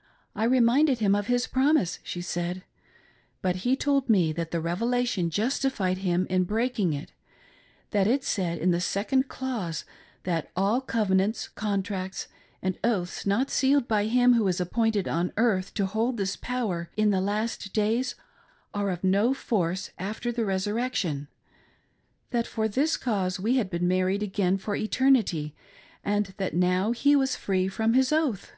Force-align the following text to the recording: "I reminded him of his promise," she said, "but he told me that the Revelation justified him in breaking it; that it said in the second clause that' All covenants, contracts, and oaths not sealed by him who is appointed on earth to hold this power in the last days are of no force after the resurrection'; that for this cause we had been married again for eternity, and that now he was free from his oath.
"I 0.36 0.44
reminded 0.44 1.00
him 1.00 1.16
of 1.16 1.26
his 1.26 1.48
promise," 1.48 1.98
she 2.04 2.20
said, 2.22 2.62
"but 3.42 3.56
he 3.66 3.74
told 3.74 4.08
me 4.08 4.30
that 4.34 4.52
the 4.52 4.60
Revelation 4.60 5.30
justified 5.30 5.98
him 5.98 6.28
in 6.30 6.44
breaking 6.44 6.92
it; 6.92 7.10
that 7.90 8.06
it 8.06 8.22
said 8.22 8.58
in 8.58 8.70
the 8.70 8.80
second 8.80 9.26
clause 9.26 9.84
that' 10.22 10.52
All 10.56 10.80
covenants, 10.80 11.48
contracts, 11.48 12.28
and 12.62 12.78
oaths 12.84 13.26
not 13.26 13.50
sealed 13.50 13.88
by 13.88 14.04
him 14.04 14.34
who 14.34 14.46
is 14.46 14.60
appointed 14.60 15.08
on 15.08 15.32
earth 15.36 15.74
to 15.74 15.86
hold 15.86 16.18
this 16.18 16.36
power 16.36 16.88
in 16.96 17.10
the 17.10 17.20
last 17.20 17.72
days 17.72 18.14
are 18.72 18.90
of 18.90 19.02
no 19.02 19.34
force 19.34 19.90
after 19.98 20.30
the 20.30 20.44
resurrection'; 20.44 21.26
that 22.30 22.46
for 22.46 22.68
this 22.68 22.96
cause 22.96 23.40
we 23.40 23.56
had 23.56 23.70
been 23.70 23.88
married 23.88 24.22
again 24.22 24.56
for 24.56 24.76
eternity, 24.76 25.56
and 26.04 26.26
that 26.36 26.54
now 26.54 26.92
he 26.92 27.16
was 27.16 27.34
free 27.34 27.66
from 27.66 27.94
his 27.94 28.12
oath. 28.12 28.52